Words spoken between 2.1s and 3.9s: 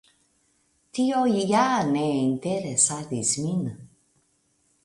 interesadis min.